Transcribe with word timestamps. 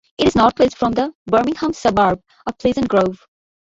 It 0.17 0.25
is 0.27 0.35
northwest 0.35 0.79
from 0.79 0.93
the 0.93 1.13
Birmingham 1.27 1.73
suburb 1.73 2.23
of 2.47 2.57
Pleasant 2.57 2.87
Grove. 2.89 3.23